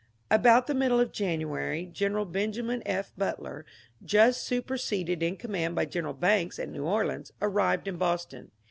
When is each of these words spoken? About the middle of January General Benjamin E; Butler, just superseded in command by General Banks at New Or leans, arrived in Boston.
About 0.31 0.65
the 0.65 0.73
middle 0.73 0.99
of 0.99 1.11
January 1.11 1.85
General 1.85 2.25
Benjamin 2.25 2.81
E; 2.89 3.01
Butler, 3.15 3.67
just 4.03 4.41
superseded 4.41 5.21
in 5.21 5.37
command 5.37 5.75
by 5.75 5.85
General 5.85 6.15
Banks 6.15 6.57
at 6.57 6.69
New 6.69 6.85
Or 6.85 7.05
leans, 7.05 7.31
arrived 7.39 7.87
in 7.87 7.97
Boston. 7.97 8.49